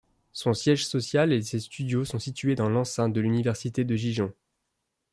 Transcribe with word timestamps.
Son 0.31 0.55
siège 0.55 0.87
social 0.87 1.31
et 1.31 1.43
ses 1.43 1.59
studios 1.59 2.05
sont 2.05 2.17
situés 2.17 2.55
dans 2.55 2.69
l'enceinte 2.69 3.13
de 3.13 3.21
l'université 3.21 3.83
de 3.83 3.95
Gijón. 3.95 4.33